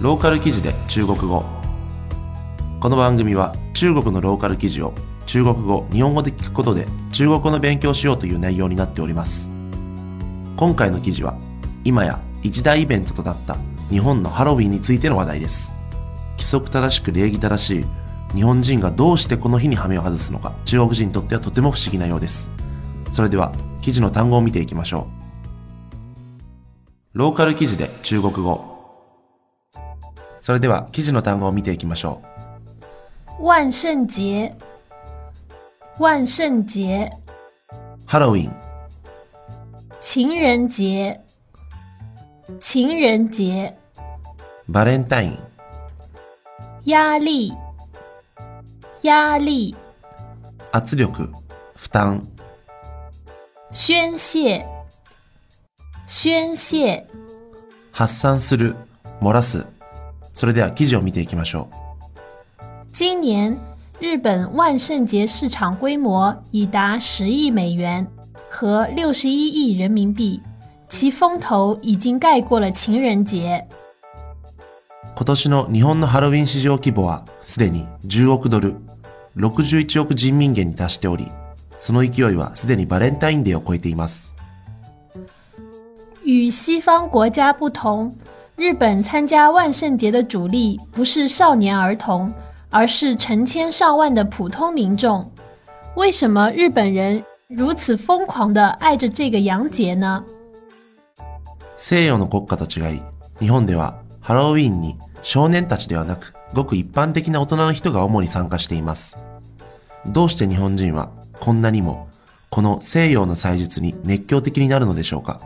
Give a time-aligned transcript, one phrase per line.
[0.00, 1.44] ローカル記事で中国語。
[2.80, 4.94] この番組は中国のローカル記事を
[5.26, 9.50] 中国語日本語で聞くことで中国語の勉強しようという内容になっております。
[10.56, 11.36] 今回の記事は
[11.84, 13.58] 今や一大イベントとなった
[13.90, 15.74] 日本のハロウィンについての話題です。
[16.32, 17.84] 規則正しく礼儀正しい
[18.34, 20.54] 日本人がどうしてこの日に羽目を外すのか。
[20.64, 22.50] 中国人にとってはとても不思議なようです。
[23.12, 25.08] それでは記事の単語を見ていきましょ
[27.14, 27.18] う。
[27.18, 28.79] ローカル記事で中国語。
[30.50, 32.20] それでは記事の単語を見ていきましょ
[33.40, 34.52] 万圣节，
[35.96, 37.10] 万圣节，う
[38.04, 38.56] ハロウィン
[40.02, 41.20] 情人节，
[42.60, 43.76] 情人节，
[44.68, 45.38] バレンタイン
[46.84, 47.56] 压力，
[49.04, 49.76] 压力，
[50.72, 51.30] 圧力。
[51.76, 52.26] 負担。
[53.70, 54.66] 宣泄，
[56.08, 57.04] 宣泄，
[57.92, 58.74] 発散する。
[59.20, 59.64] 漏らす
[60.34, 61.74] それでは記事を見ていきましょう
[62.92, 63.58] 今年
[64.00, 68.06] 日本万圣节市场规模已达十亿美元
[68.50, 70.40] 和六十一亿人民币，
[70.88, 73.64] 其风头已经盖过了情人节。
[75.14, 78.74] 今年の日本のハロウィン市場規模はすでに10億ドル
[79.36, 81.30] 61億人民元に達しており
[81.78, 84.34] その勢いはすでにバレンタインデーを超えています
[86.24, 88.14] 与西方国家不同，
[88.59, 92.31] 日本参加万圣节的主力不是少年儿童，
[92.69, 95.29] 而是成千上万的普通民众。
[95.95, 100.23] 为什么日本人如此疯狂地爱着这个洋节呢？
[101.77, 103.01] 西洋の国家と違い
[103.39, 109.19] 日本ではハロウィンに少年たちではなくごく一般的な大人の人が主に参加しています
[110.05, 111.09] どうして日本人は
[111.41, 112.07] こんなにも
[112.49, 115.41] この西洋の祭日に熱狂的になるのでしょうか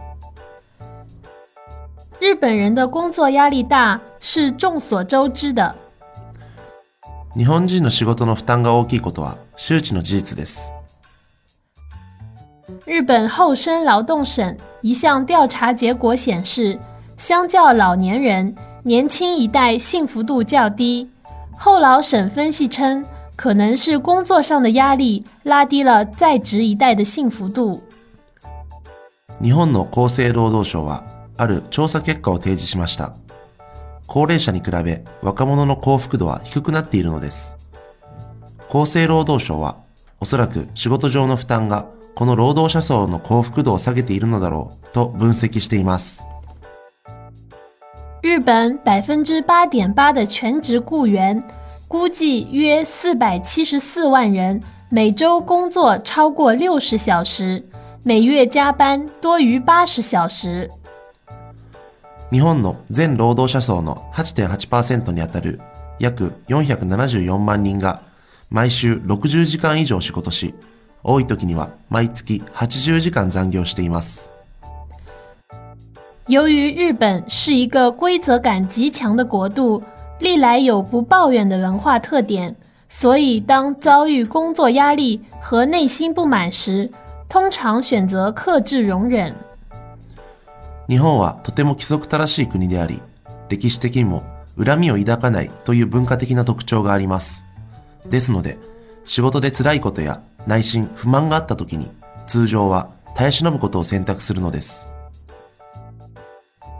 [2.33, 5.75] 日本人的工作压力大是众所周知的。
[7.35, 10.73] 日本人の仕事の負担が大きいことは周知の事実です
[12.85, 16.77] 日本厚生劳动省一项调查结果显示，
[17.17, 21.07] 相较老年人，年轻一代幸福度较低。
[21.55, 23.05] 后劳省分析称，
[23.35, 27.81] 可能是工作上的压力拉低了在职一代的幸福度。
[29.39, 31.03] 日本の厚生労働省は
[31.36, 33.14] ある調査結果を提示しました。
[34.06, 37.56] 高齢者に比べ若者の幸福度は低くなっているのです。
[38.68, 39.76] 厚生労働省は
[40.20, 46.26] おそらく仕事上の負担がこの労働者層の幸福度を下げているのだろうと分析しています。
[48.22, 51.42] 日本百分之八点八的全职雇员，
[51.88, 57.62] 估计约四百七十四万人，每周工作超过六十小时，
[58.02, 60.70] 每月加班多于八十小时。
[62.34, 65.60] 日本の全労働者層の8.8%にあたる
[66.00, 68.00] 約474万人が
[68.50, 70.52] 毎週60時間以上仕事し、
[71.04, 74.32] 多い時には毎月80時間残業しています。
[76.26, 79.80] 由于日本是一个规则感极强的国度，
[80.18, 82.56] 历来有不抱怨的文化特点，
[82.88, 86.90] 所以当遭遇工作压力和内心不满时，
[87.28, 89.32] 通常选择克制容忍。
[90.88, 93.00] 日本はとても規則正しい国であり、
[93.48, 94.22] 歴史的にも
[94.62, 97.44] 恨みを抱かないという文化的な特徴があります。
[98.08, 98.58] ですので、
[99.04, 101.90] 仕事で辛いことや内心不満があった時に、
[102.26, 104.88] 通常は耐え忍ぶことを選択するのです。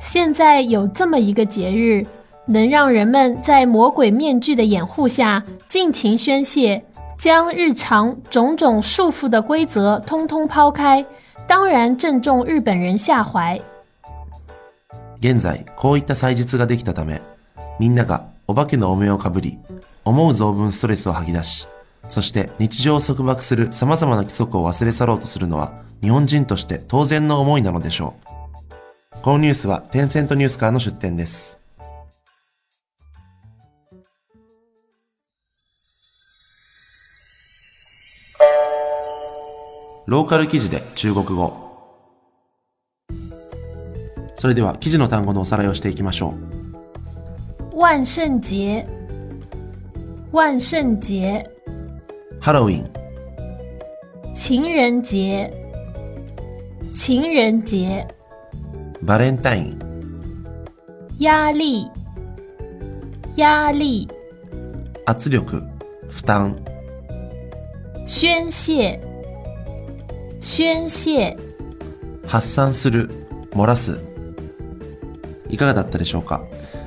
[0.00, 2.06] 现在有这么一个节日，
[2.46, 6.82] 能让人们在魔鬼面具的掩护下尽情宣泄，
[7.16, 11.04] 将日常种种束缚的规则通通抛开，
[11.46, 13.58] 当然正中日本人下怀。
[15.24, 17.22] 現在、こういった祭日ができたため、
[17.80, 19.56] みんながお化けのお面をかぶり、
[20.04, 21.66] 思う存分ストレスを吐き出し、
[22.08, 28.16] そして日常を束縛する様々な規則を忘れ去ろうとするのは、日本人として当然の思いなのでしょ
[29.14, 29.22] う。
[29.22, 31.58] このニュースはテンセントニュースからの出展です。
[40.06, 41.63] ローカル記事で中国語。
[44.44, 46.34] それでは記事の単語のおさらいをしていきましょ
[47.72, 47.80] う。
[47.80, 48.86] 万圣节，
[50.34, 51.46] 万圣节，
[52.40, 52.90] ハロウィン、
[54.34, 55.50] 情人节，
[56.94, 58.06] 情人节，
[59.00, 59.80] バレンタイン、
[61.18, 61.90] 压力，
[63.36, 64.10] 压力，
[65.06, 65.62] 圧力、
[66.10, 66.62] 負担、
[68.06, 69.00] 宣泄，
[70.42, 71.34] 宣泄。
[72.26, 73.08] 発散する、
[73.52, 73.98] 漏らす。
[75.54, 76.44] いかがだったでしょうか？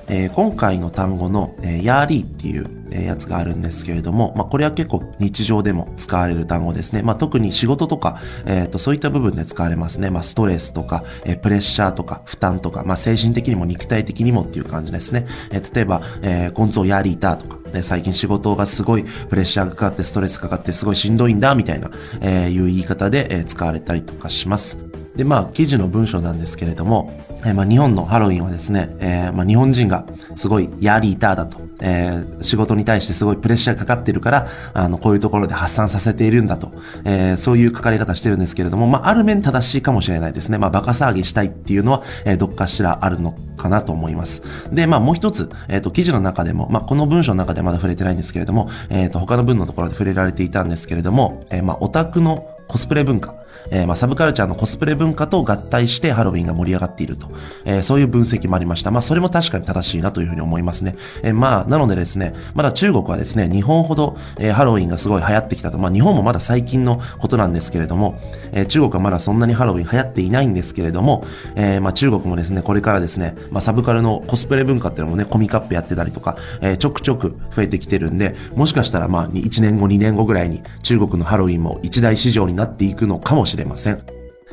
[0.10, 7.02] えー、今回の単語の、えー、ヤーリーっていう、やつがあるんですけれども、まあ、これは結構日常でも使われる単語ですね。
[7.02, 10.10] まあ、特に仕事とか、えっ、と、そういった部分で使われますね。
[10.10, 15.28] まあ、ストレスとか、えプレッシャーとか、負担とか、まあ、精神的にも肉体的にもっていう感じですね。
[15.52, 21.92] え例えば、えー、コンツォヤーリータとか、ね、最近仕事がすごいプレッシャーがかかってストレスかかってすごいしんどいんだ、みたいな、
[22.22, 24.78] えいう言い方で、え使われたりとかします。
[25.18, 30.06] で、まあ、記事の文章なんですけれども、えー、まあ、日本のハロウィンはですね、えー、まあ、日本人が
[30.36, 36.72] すごいヤーリーターだと、えー、仕事に対してすごいプレッシャーかかってるから、あの、こういうところで発散させているんだと、
[37.04, 40.60] えー、そういう書かれ方してるんですけれども、まあ、ある面正しいかもしれないですね。
[40.60, 44.44] まあ、バカ騒ぎしたいっていうのは、えー、どっかしらあるのかなと思います。
[44.72, 53.34] で、まあ、もう一つ、えっ、ー、と、記事の中でも、まあ、この文章の中でまだ触れてないんですけれども、えっ、ー、と、他の文のところで触れられていたんですけれども、えー、まあ、オタクのコスプレ文化、
[53.72, 57.30] えー、まあ、サブカルチャーのコスプレ文化と合体してハロウィンが盛り上がっていると、
[57.66, 58.92] えー、そういう分析もありました。
[58.92, 60.96] まあ、それも確かに正しいなというふうに思いますね。
[61.24, 65.78] えー、まあ、なのでですね、まだ中国はですね、日本ほど、え、ハロウィンがすごい流行ってきたと。
[65.78, 68.20] まあ、日本もまだ最近のことなんですけれども、
[68.52, 84.04] え、中国はまだそんなにハロウィン流行っていないんですけれども、え、まあ、中国もですね、これからですね、まあ、サブカルのコスプレ文化っていうのもね、コミカップやってたりとか、え、ちょくちょく増えてきてるんで、もしかしたらまあ、1年後、2年後ぐらいに中国のハロウィンも一大市場になっていくのかももしれません。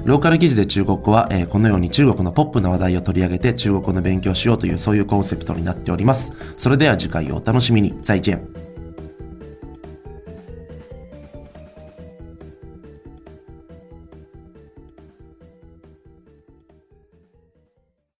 [0.05, 6.33] ローカル記事で中国語は、えー、このように中国のポップな話題を取り上げて中国語の勉強しようというそういうコンセプトになっております。
[6.57, 7.95] それでは次回をお楽しみに。
[8.03, 8.64] 再见。